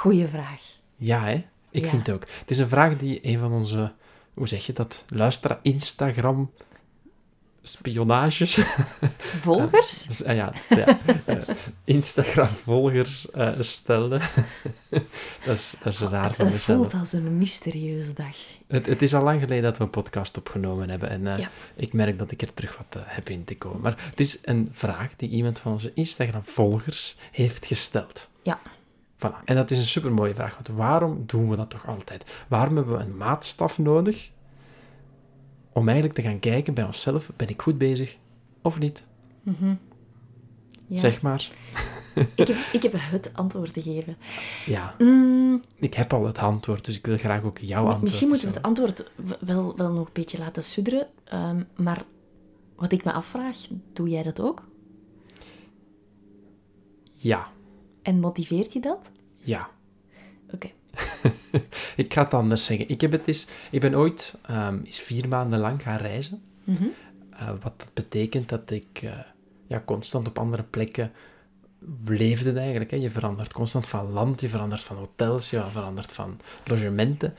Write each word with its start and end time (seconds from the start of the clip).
Goeie 0.00 0.26
vraag. 0.26 0.62
Ja, 0.96 1.20
hè? 1.24 1.44
Ik 1.70 1.84
Ja. 1.84 1.88
vind 1.90 2.06
het 2.06 2.14
ook. 2.16 2.26
Het 2.38 2.50
is 2.50 2.58
een 2.58 2.68
vraag 2.68 2.96
die 2.96 3.18
een 3.22 3.38
van 3.38 3.52
onze, 3.52 3.92
hoe 4.34 4.48
zeg 4.48 4.66
je 4.66 4.72
dat, 4.72 5.04
luisteraar 5.08 5.58
Instagram 5.62 6.50
spionages, 7.62 8.54
Volgers? 9.46 10.02
Dus, 10.06 10.24
ah 10.24 10.34
ja, 10.36 10.52
ja 10.68 10.98
eh, 11.26 11.36
Instagram-volgers 11.84 13.30
eh 13.30 13.52
stelde. 13.58 14.18
dat, 15.44 15.56
is, 15.56 15.74
dat 15.82 15.92
is 15.92 16.00
raar 16.00 16.34
van 16.34 16.44
Het 16.44 16.54
mezelf. 16.54 16.78
voelt 16.78 16.94
als 16.94 17.12
een 17.12 17.38
mysterieuze 17.38 18.12
dag. 18.12 18.36
Het, 18.66 18.86
het 18.86 19.02
is 19.02 19.14
al 19.14 19.22
lang 19.22 19.40
geleden 19.40 19.62
dat 19.62 19.76
we 19.78 19.84
een 19.84 19.90
podcast 19.90 20.36
opgenomen 20.38 20.90
hebben 20.90 21.08
en 21.10 21.26
eh, 21.26 21.38
Ja. 21.38 21.50
ik 21.76 21.92
merk 21.92 22.18
dat 22.18 22.30
ik 22.30 22.42
er 22.42 22.54
terug 22.54 22.76
wat 22.76 22.96
eh, 22.96 23.02
heb 23.06 23.28
in 23.28 23.44
te 23.44 23.56
komen. 23.56 23.80
Maar 23.80 24.04
het 24.10 24.20
is 24.20 24.38
een 24.42 24.68
vraag 24.72 25.16
die 25.16 25.28
iemand 25.28 25.58
van 25.58 25.72
onze 25.72 25.92
Instagram-volgers 25.94 27.16
heeft 27.32 27.66
gesteld. 27.66 28.30
Ja. 28.42 28.58
Voilà. 29.26 29.44
En 29.44 29.56
dat 29.56 29.70
is 29.70 29.78
een 29.78 29.84
supermooie 29.84 30.34
vraag, 30.34 30.54
want 30.54 30.78
waarom 30.78 31.22
doen 31.26 31.48
we 31.50 31.56
dat 31.56 31.70
toch 31.70 31.86
altijd? 31.86 32.44
Waarom 32.48 32.76
hebben 32.76 32.96
we 32.96 33.02
een 33.04 33.16
maatstaf 33.16 33.78
nodig 33.78 34.30
om 35.72 35.86
eigenlijk 35.88 36.18
te 36.18 36.22
gaan 36.24 36.38
kijken 36.38 36.74
bij 36.74 36.84
onszelf, 36.84 37.30
ben 37.36 37.48
ik 37.48 37.62
goed 37.62 37.78
bezig 37.78 38.16
of 38.62 38.78
niet? 38.78 39.06
Ja. 40.86 40.98
Zeg 40.98 41.22
maar. 41.22 41.50
Ik, 42.34 42.46
heb, 42.48 42.56
ik 42.72 42.82
heb 42.82 42.92
het 42.96 43.30
antwoord 43.34 43.72
te 43.72 43.82
geven. 43.82 44.16
Ja, 44.66 44.94
Mm, 44.98 45.60
ik 45.74 45.94
heb 45.94 46.12
al 46.12 46.26
het 46.26 46.38
antwoord, 46.38 46.84
dus 46.84 46.96
ik 46.96 47.06
wil 47.06 47.16
graag 47.18 47.42
ook 47.42 47.58
jouw 47.58 47.80
antwoord. 47.82 48.02
misschien 48.02 48.28
moeten 48.28 48.48
we 48.48 48.54
het 48.54 48.62
antwoord 48.62 49.10
wel, 49.40 49.76
wel 49.76 49.92
nog 49.92 50.06
een 50.06 50.12
beetje 50.12 50.38
laten 50.38 50.62
sudderen. 50.62 51.06
ehm, 51.24 51.62
maar 51.76 52.04
wat 52.76 52.92
ik 52.92 53.04
me 53.04 53.12
afvraag, 53.12 53.56
doe 53.92 54.08
jij 54.08 54.22
dat 54.22 54.40
ook? 54.40 54.68
Ja, 57.14 57.48
En 58.02 58.20
motiveert 58.20 58.72
je 58.72 58.80
dat? 58.80 59.10
ja. 59.36 59.70
Oké. 60.54 60.70
Ik 61.96 62.12
ga 62.12 62.22
het 62.22 62.34
anders 62.34 62.64
zeggen. 62.64 62.88
Ik, 62.88 63.00
heb 63.00 63.12
het 63.12 63.26
eens, 63.26 63.46
ik 63.70 63.80
ben 63.80 63.94
ooit 63.94 64.34
eens 64.84 65.00
vier 65.00 65.28
maanden 65.28 65.58
lang 65.58 65.82
gaan 65.82 65.98
reizen. 65.98 66.42
Mhm. 66.64 66.84
Eh, 67.30 67.48
wat 67.48 67.74
dat 67.76 67.90
betekent 67.94 68.48
dat 68.48 68.70
ik 68.70 69.02
eh, 69.02 69.18
ja, 69.66 69.82
constant 69.84 70.28
op 70.28 70.38
andere 70.38 70.62
plekken 70.62 71.12
leefde 72.04 72.52
eigenlijk. 72.52 72.90
Hè. 72.90 72.96
Je 72.96 73.10
verandert 73.10 73.52
constant 73.52 73.88
van 73.88 74.10
land, 74.10 74.40
je 74.40 74.48
verandert 74.48 74.82
van 74.82 74.96
hotels, 74.96 75.50
je 75.50 75.66
verandert 75.66 76.12
van 76.12 76.40
logementen. 76.64 77.34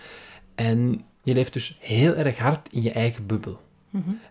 En 0.55 1.05
je 1.23 1.33
leeft 1.33 1.53
dus 1.53 1.77
heel 1.79 2.16
erg 2.16 2.38
hard 2.38 2.67
in 2.71 2.81
je 2.81 2.91
eigen 2.91 3.25
bubbel. 3.25 3.61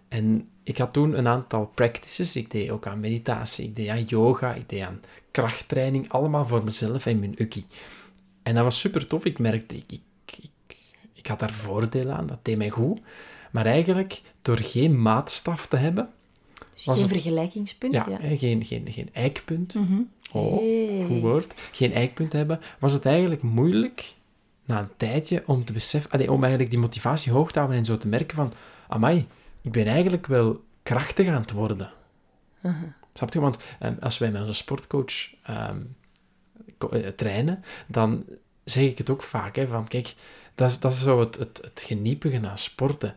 En 0.09 0.48
ik 0.62 0.78
had 0.78 0.93
toen 0.93 1.19
een 1.19 1.28
aantal 1.28 1.66
practices. 1.75 2.37
Ik 2.37 2.50
deed 2.50 2.71
ook 2.71 2.87
aan 2.87 3.00
meditatie, 3.00 3.65
ik 3.65 3.76
deed 3.76 3.88
aan 3.88 4.04
yoga, 4.04 4.54
ik 4.54 4.69
deed 4.69 4.82
aan 4.82 5.00
krachttraining. 5.31 6.09
Allemaal 6.09 6.47
voor 6.47 6.65
mezelf 6.65 7.06
en 7.06 7.19
mijn 7.19 7.34
ukkie. 7.43 7.66
En 8.43 8.54
dat 8.54 8.65
was 8.65 8.81
super 8.81 9.06
tof. 9.06 9.25
Ik 9.25 9.38
merkte, 9.38 9.75
ik, 9.76 9.84
ik, 9.93 10.00
ik, 10.41 10.76
ik 11.12 11.26
had 11.26 11.38
daar 11.38 11.53
voordeel 11.53 12.10
aan, 12.10 12.26
dat 12.26 12.38
deed 12.43 12.56
mij 12.56 12.70
goed. 12.70 13.00
Maar 13.50 13.66
eigenlijk, 13.66 14.22
door 14.43 14.59
geen 14.59 15.03
maatstaf 15.03 15.66
te 15.66 15.76
hebben, 15.76 16.09
Dus 16.75 16.84
Was 16.84 16.94
geen 17.00 17.04
het- 17.04 17.12
vergelijkingspunt? 17.12 17.94
ja, 17.94 18.06
Ja. 18.09 18.16
hè, 18.20 18.37
geen, 18.37 18.65
geen, 18.65 18.87
geen 18.93 19.09
eikpunt, 19.12 19.75
Mhm. 19.75 20.00
oh, 20.32 20.56
Hey. 20.59 21.04
goed 21.06 21.20
woord, 21.20 21.54
geen 21.72 21.93
eikpunt 21.93 22.32
hebben, 22.32 22.60
was 22.78 22.93
het 22.93 23.04
eigenlijk 23.06 23.43
moeilijk, 23.43 24.15
na 24.65 24.78
een 24.81 24.88
tijdje, 24.97 25.43
om 25.47 25.65
te 25.65 25.72
beseffen, 25.72 26.10
allee, 26.10 26.32
om 26.32 26.41
eigenlijk 26.41 26.70
die 26.70 26.81
motivatie 26.81 27.32
hoog 27.32 27.53
te 27.53 27.59
houden 27.59 27.78
en 27.78 27.84
zo 27.84 27.97
te 27.97 28.09
merken 28.09 28.37
van, 28.37 28.53
amai, 28.88 29.26
ik 29.62 29.72
ben 29.72 29.87
eigenlijk 29.87 30.26
wel 30.26 30.65
krachtig 30.82 31.28
aan 31.28 31.41
het 31.41 31.50
worden. 31.53 31.91
Snap 33.15 33.32
je? 33.32 33.41
Want 33.41 33.59
ehm, 33.78 33.94
als 34.00 34.19
wij 34.19 34.31
met 34.31 34.41
onze 34.41 34.53
sportcoach 34.54 35.34
ehm, 35.43 35.76
eh, 36.91 37.09
trainen, 37.09 37.65
dan 37.87 38.25
zeg 38.65 38.84
ik 38.84 38.99
het 38.99 39.10
ook 39.10 39.22
vaak, 39.22 39.56
hè, 39.56 39.66
van 39.66 39.88
kijk, 39.88 40.15
dat 40.54 40.70
is, 40.70 40.78
dat 40.78 40.93
is 40.93 41.03
zo 41.03 41.20
het, 41.20 41.37
het, 41.38 41.60
het 41.65 41.82
geniepige 41.87 42.49
aan 42.49 42.59
sporten. 42.59 43.15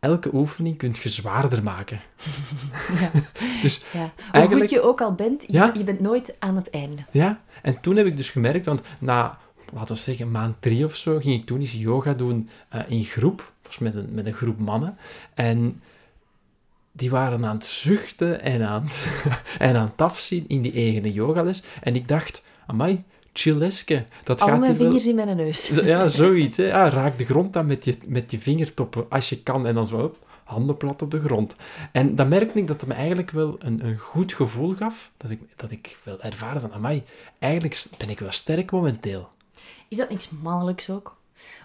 Elke 0.00 0.34
oefening 0.34 0.76
kun 0.76 0.94
je 1.02 1.08
zwaarder 1.08 1.62
maken. 1.62 2.00
Ja. 3.00 3.10
Dus 3.62 3.80
Ja. 3.92 4.00
Hoe 4.00 4.32
eigenlijk- 4.32 4.60
goed 4.68 4.78
je 4.78 4.82
ook 4.82 5.00
al 5.00 5.14
bent, 5.14 5.42
je, 5.46 5.52
Ja. 5.52 5.72
je 5.76 5.84
bent 5.84 6.00
nooit 6.00 6.34
aan 6.38 6.56
het 6.56 6.70
einde. 6.70 7.04
Ja, 7.10 7.40
en 7.62 7.80
toen 7.80 7.96
heb 7.96 8.06
ik 8.06 8.16
dus 8.16 8.30
gemerkt, 8.30 8.66
want 8.66 8.80
na, 8.98 9.38
laten 9.72 9.94
we 9.94 10.00
zeggen, 10.00 10.30
maand 10.30 10.56
drie 10.62 10.84
of 10.84 10.96
zo, 10.96 11.18
ging 11.18 11.40
ik 11.40 11.46
toen 11.46 11.60
eens 11.60 11.72
yoga 11.72 12.12
doen 12.14 12.48
eh, 12.68 12.80
in 12.88 13.04
groep, 13.04 13.52
was 13.70 13.78
met 13.78 13.94
een, 13.94 14.14
met 14.14 14.26
een 14.26 14.34
groep 14.34 14.58
mannen. 14.58 14.96
En 15.34 15.82
die 16.92 17.10
waren 17.10 17.44
aan 17.44 17.54
het 17.54 17.64
zuchten 17.64 18.40
en 18.42 18.62
aan 18.62 18.84
het, 18.84 19.06
en 19.58 19.76
aan 19.76 19.90
het 19.96 20.00
afzien 20.00 20.44
in 20.48 20.62
die 20.62 20.72
eigen 20.72 21.12
yogales. 21.12 21.62
En 21.82 21.94
ik 21.94 22.08
dacht, 22.08 22.42
amai, 22.66 23.04
chilleske, 23.32 24.04
dat 24.24 24.40
Al 24.40 24.48
gaat 24.48 24.58
mijn 24.58 24.76
wel... 24.76 24.86
vingers 24.86 25.06
in 25.06 25.14
mijn 25.14 25.36
neus. 25.36 25.68
Ja, 25.68 26.08
zoiets. 26.08 26.56
Hè. 26.56 26.64
Ja, 26.64 26.88
raak 26.88 27.18
de 27.18 27.24
grond 27.24 27.56
aan 27.56 27.66
met 27.66 27.84
je, 27.84 27.96
met 28.08 28.30
je 28.30 28.38
vingertoppen 28.38 29.06
als 29.08 29.28
je 29.28 29.42
kan. 29.42 29.66
En 29.66 29.74
dan 29.74 29.86
zo, 29.86 29.98
hop, 29.98 30.18
handen 30.44 30.76
plat 30.76 31.02
op 31.02 31.10
de 31.10 31.20
grond. 31.20 31.54
En 31.92 32.14
dan 32.14 32.28
merkte 32.28 32.58
ik 32.58 32.66
dat 32.66 32.80
het 32.80 32.88
me 32.88 32.94
eigenlijk 32.94 33.30
wel 33.30 33.56
een, 33.58 33.86
een 33.86 33.98
goed 33.98 34.32
gevoel 34.32 34.74
gaf. 34.74 35.10
Dat 35.16 35.30
ik, 35.30 35.40
dat 35.56 35.70
ik 35.70 35.96
wel 36.02 36.20
ervaren 36.20 36.60
van, 36.60 36.72
amai, 36.72 37.02
eigenlijk 37.38 37.84
ben 37.96 38.10
ik 38.10 38.18
wel 38.18 38.32
sterk 38.32 38.70
momenteel. 38.70 39.28
Is 39.88 39.98
dat 39.98 40.10
niks 40.10 40.30
mannelijks 40.30 40.90
ook? 40.90 41.18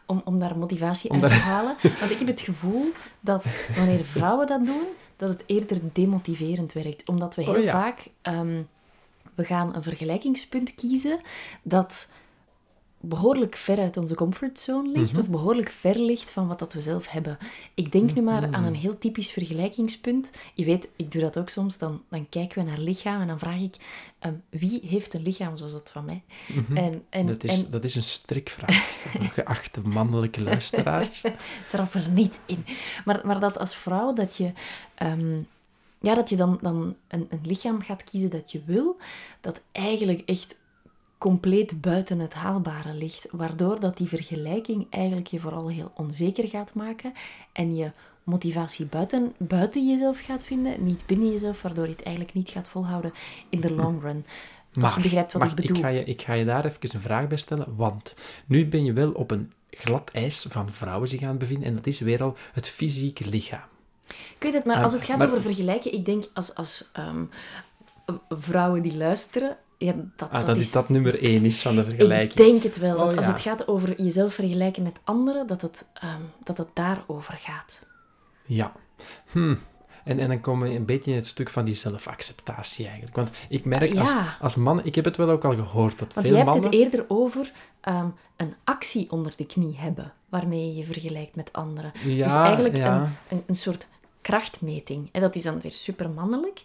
Om, 0.06 0.22
om 0.26 0.40
daar 0.40 0.58
motivatie 0.58 1.10
Om 1.10 1.22
uit 1.22 1.30
daar- 1.30 1.40
te 1.40 1.46
halen? 1.46 1.76
Want 2.00 2.12
ik 2.12 2.20
heb 2.20 2.28
het 2.28 2.42
gevoel 2.42 2.92
dat 3.20 3.46
wanneer 3.76 4.04
vrouwen 4.04 4.48
dat 4.48 4.66
doen, 4.66 4.84
dat 5.16 5.30
het 5.30 5.44
eerder 5.46 5.80
demotiverend 5.94 6.74
werkt. 6.74 7.08
Omdat 7.10 7.36
we 7.36 7.44
heel 7.44 7.56
Oh 7.56 7.64
ja. 7.64 7.72
vaak... 7.72 8.08
ehm, 8.22 8.62
we 9.36 9.44
gaan 9.46 9.76
een 9.76 9.84
vergelijkingspunt 9.84 10.76
kiezen 10.76 11.20
dat 11.64 12.08
behoorlijk 13.08 13.56
ver 13.56 13.80
uit 13.80 13.98
onze 13.98 14.16
comfortzone 14.16 14.90
ligt, 14.90 15.12
Mhm. 15.12 15.20
of 15.22 15.30
behoorlijk 15.30 15.70
ver 15.70 16.00
ligt 16.00 16.32
van 16.32 16.48
wat 16.48 16.60
dat 16.60 16.74
we 16.74 16.82
zelf 16.82 17.08
hebben. 17.08 17.38
Ik 17.74 17.92
denk 17.92 18.14
nu 18.14 18.22
maar 18.22 18.44
aan 18.44 18.50
Mhm. 18.50 18.64
een 18.64 18.76
heel 18.76 18.98
typisch 18.98 19.32
vergelijkingspunt. 19.32 20.32
Je 20.54 20.66
weet, 20.66 20.88
ik 20.96 21.12
doe 21.12 21.22
dat 21.22 21.40
ook 21.40 21.50
soms, 21.50 21.78
dan, 21.78 22.02
dan 22.10 22.30
kijken 22.30 22.64
we 22.64 22.70
naar 22.70 22.80
lichaam 22.80 23.22
en 23.22 23.28
dan 23.28 23.40
vraag 23.40 23.60
ik, 23.60 23.76
ehm, 24.20 24.34
wie 24.50 24.82
heeft 24.88 25.14
een 25.14 25.22
lichaam 25.22 25.58
zoals 25.58 25.74
dat 25.74 25.90
van 25.92 26.06
mij? 26.06 26.24
En, 26.74 27.04
en, 27.10 27.20
Mhm. 27.24 27.26
dat, 27.34 27.44
is, 27.44 27.64
en 27.64 27.72
dat 27.72 27.84
is 27.84 27.96
een 27.96 28.02
strikvraag, 28.04 28.96
geachte 29.34 29.82
mannelijke 29.82 30.42
luisteraars. 30.42 31.22
trap 31.72 31.94
er 31.94 32.10
niet 32.10 32.40
in. 32.46 32.66
Maar, 33.06 33.22
maar 33.24 33.40
dat 33.40 33.58
als 33.60 33.76
vrouw, 33.76 34.14
dat 34.14 34.36
je, 34.38 34.52
ehm, 34.96 35.36
ja, 36.02 36.16
dat 36.16 36.30
je 36.30 36.36
dan, 36.36 36.60
dan 36.62 36.96
een, 37.08 37.28
een 37.30 37.42
lichaam 37.44 37.82
gaat 37.82 38.04
kiezen 38.04 38.30
dat 38.30 38.52
je 38.52 38.62
wil, 38.66 38.98
dat 39.42 39.62
eigenlijk 39.72 40.22
echt 40.26 40.56
compleet 41.26 41.82
buiten 41.82 42.20
het 42.20 42.34
haalbare 42.34 42.94
ligt, 42.94 43.28
waardoor 43.32 43.80
dat 43.80 43.98
die 43.98 44.08
vergelijking 44.08 44.88
eigenlijk 44.90 45.28
je 45.28 45.40
vooral 45.40 45.70
heel 45.70 45.92
onzeker 45.96 46.48
gaat 46.48 46.74
maken 46.74 47.14
en 47.52 47.76
je 47.76 47.92
motivatie 48.24 48.86
buiten, 48.86 49.34
buiten 49.38 49.88
jezelf 49.88 50.20
gaat 50.20 50.46
vinden, 50.46 50.84
niet 50.84 51.06
binnen 51.06 51.32
jezelf, 51.32 51.62
waardoor 51.62 51.86
je 51.86 51.92
het 51.92 52.04
eigenlijk 52.04 52.36
niet 52.36 52.50
gaat 52.50 52.68
volhouden 52.68 53.14
in 53.50 53.60
de 53.62 53.74
long 53.74 54.02
run. 54.02 54.26
Als 54.82 54.96
je 54.96 55.02
begrijpt 55.02 55.34
wat 55.34 55.44
ik 55.44 55.56
bedoel. 55.56 55.76
Ik 55.76 55.84
ga, 55.84 55.88
je, 55.88 56.04
ik 56.04 56.22
ga 56.22 56.34
je 56.34 56.46
daar 56.46 56.66
even 56.66 56.80
een 56.82 57.02
vraag 57.02 57.28
bij 57.28 57.38
stellen, 57.38 57.76
want 57.76 58.16
nu 58.46 58.68
ben 58.68 58.84
je 58.84 58.94
wel 58.94 59.12
op 59.12 59.32
een 59.32 59.52
glad 59.70 60.10
ijs 60.14 60.46
van 60.50 60.70
vrouwen 60.70 61.08
zich 61.08 61.22
aan 61.22 61.30
het 61.30 61.40
bevinden 61.40 61.68
en 61.68 61.76
dat 61.76 61.88
is 61.88 62.00
weer 62.00 62.24
al 62.24 62.36
het 62.54 62.70
fysieke 62.70 63.30
lichaam. 63.30 63.68
Ik 64.08 64.38
weet 64.40 64.54
het, 64.54 64.66
maar 64.66 64.84
als 64.84 64.94
het 64.94 65.06
gaat 65.06 65.24
over 65.24 65.42
vergelijken, 65.42 65.94
ik 65.94 66.06
denk 66.06 66.24
als, 66.34 66.56
als 66.56 66.90
ehm, 66.94 67.24
vrouwen 68.30 68.82
die 68.82 68.98
luisteren, 68.98 69.58
ja, 69.78 69.94
dat, 70.16 70.30
ah, 70.30 70.46
dat, 70.46 70.58
is 70.58 70.72
dat 70.72 70.90
nummer 70.90 71.22
één 71.22 71.46
is 71.46 71.62
van 71.62 71.76
de 71.76 71.84
vergelijking. 71.84 72.32
Ik 72.32 72.38
denk 72.38 72.64
het 72.64 72.78
wel. 72.78 72.96
Oh, 72.96 73.18
als 73.18 73.28
het 73.28 73.42
gaat 73.42 73.68
over 73.68 74.02
jezelf 74.02 74.34
vergelijken 74.34 74.84
met 74.84 75.00
anderen, 75.04 75.48
dat 75.48 75.62
het, 75.62 75.86
um, 76.04 76.32
dat 76.44 76.58
het 76.58 76.68
daarover 76.74 77.34
gaat. 77.38 77.86
Ja. 78.46 78.72
Hm. 79.32 79.56
En, 80.04 80.20
en 80.20 80.28
dan 80.28 80.42
komen 80.42 80.70
we 80.70 80.76
een 80.76 80.86
beetje 80.86 81.12
in 81.12 81.18
het 81.18 81.28
stuk 81.28 81.50
van 81.50 81.66
die 81.66 81.76
zelfacceptatie 81.76 82.86
eigenlijk. 82.86 83.16
Want 83.16 83.30
ik 83.50 83.66
merk 83.66 83.96
als, 83.98 84.14
als 84.40 84.56
man, 84.56 84.86
ik 84.86 84.96
heb 84.96 85.06
het 85.06 85.18
wel 85.18 85.30
ook 85.30 85.44
al 85.44 85.54
gehoord, 85.54 86.00
dat 86.00 86.14
Want 86.14 86.28
veel 86.28 86.36
mannen... 86.36 86.62
Want 86.62 86.74
je 86.74 86.80
hebt 86.80 86.94
het 86.94 86.94
eerder 86.94 87.18
over 87.18 87.52
um, 87.90 88.14
een 88.36 88.54
actie 88.64 89.12
onder 89.12 89.34
de 89.36 89.46
knie 89.46 89.76
hebben, 89.78 90.14
waarmee 90.30 90.68
je 90.68 90.76
je 90.76 90.84
vergelijkt 90.84 91.36
met 91.36 91.54
anderen. 91.54 91.92
Ja, 92.04 92.26
dus 92.26 92.36
eigenlijk 92.36 92.76
een, 92.76 93.16
een, 93.28 93.44
een, 93.46 93.56
soort 93.56 93.88
krachtmeting. 94.22 95.10
En 95.12 95.22
dat 95.22 95.36
is 95.36 95.44
dan 95.44 95.60
weer 95.62 95.72
super 95.72 96.10
mannelijk. 96.10 96.62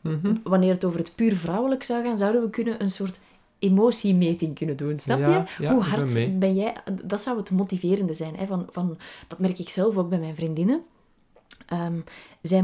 Mhm. 0.00 0.34
Wanneer 0.42 0.72
het 0.72 0.84
over 0.84 0.98
het 0.98 1.12
puur 1.14 1.36
vrouwelijk 1.36 1.82
zou 1.82 2.02
gaan, 2.04 2.18
zouden 2.18 2.42
we 2.42 2.50
kunnen 2.50 2.82
een 2.82 2.90
soort 2.90 3.20
emotiemeting 3.58 4.54
kunnen 4.54 4.76
doen. 4.76 4.98
Snap 4.98 5.18
je? 5.18 5.66
Hoe 5.66 5.82
hard 5.82 6.38
ben, 6.38 6.54
jij... 6.54 6.74
Dat 7.04 7.20
zou 7.20 7.36
het 7.36 7.50
motiverende 7.50 8.14
zijn. 8.14 8.36
Hè? 8.36 8.46
Van, 8.46 8.66
van, 8.70 8.98
dat 9.28 9.38
merk 9.38 9.58
ik 9.58 9.68
zelf 9.68 9.96
ook 9.96 10.08
bij 10.08 10.18
mijn 10.18 10.34
vriendinnen. 10.34 10.82
Um, 11.72 12.04
zij 12.42 12.62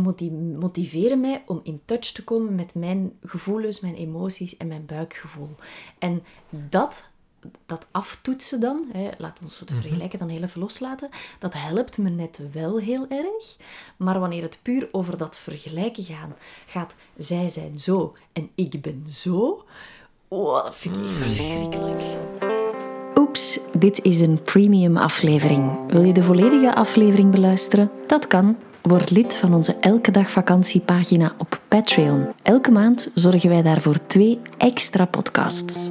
motiveren 0.58 1.20
mij 1.20 1.42
om 1.46 1.60
in 1.62 1.80
touch 1.84 2.12
te 2.12 2.24
komen 2.24 2.54
met 2.54 2.74
mijn 2.74 3.12
gevoelens, 3.24 3.80
mijn 3.80 3.94
emoties 3.94 4.56
en 4.56 4.66
mijn 4.66 4.86
buikgevoel. 4.86 5.54
En 5.98 6.22
dat 6.50 7.02
dat 7.66 7.86
aftoetsen 7.90 8.60
dan, 8.60 8.84
hè, 8.92 9.08
laten 9.18 9.38
we 9.38 9.44
ons 9.44 9.58
het 9.58 9.70
mhm. 9.70 9.80
vergelijken 9.80 10.18
dan 10.18 10.28
heel 10.28 10.42
even 10.42 10.60
loslaten, 10.60 11.08
dat 11.38 11.54
helpt 11.56 11.98
me 11.98 12.08
net 12.08 12.40
wel 12.52 12.78
heel 12.78 13.06
erg. 13.08 13.56
Maar 13.96 14.20
wanneer 14.20 14.42
het 14.42 14.58
puur 14.62 14.88
over 14.92 15.16
dat 15.16 15.36
vergelijken 15.36 16.04
gaan, 16.04 16.34
gaat, 16.66 16.94
zij 17.16 17.48
zijn 17.48 17.80
zo 17.80 18.16
en 18.32 18.50
ik 18.54 18.82
ben 18.82 19.04
zo, 19.08 19.64
oh, 20.28 20.64
dat 20.64 20.76
vind 20.76 20.96
ik 20.96 21.02
echt 21.02 21.12
mm. 21.12 21.22
verschrikkelijk. 21.22 22.02
Oeps, 23.16 23.60
dit 23.72 24.02
is 24.02 24.20
een 24.20 24.42
premium 24.42 24.96
aflevering. 24.96 25.92
Wil 25.92 26.02
je 26.02 26.12
de 26.12 26.22
volledige 26.22 26.74
aflevering 26.74 27.30
beluisteren? 27.30 27.90
Dat 28.06 28.26
kan. 28.26 28.56
Word 28.82 29.10
lid 29.10 29.36
van 29.36 29.54
onze 29.54 29.76
Elke 29.80 30.10
Dag 30.10 30.30
Vakantiepagina 30.30 31.34
op 31.38 31.60
Patreon. 31.68 32.26
Elke 32.42 32.70
maand 32.70 33.10
zorgen 33.14 33.48
wij 33.48 33.62
daarvoor 33.62 34.06
twee 34.06 34.40
extra 34.58 35.04
podcasts. 35.04 35.90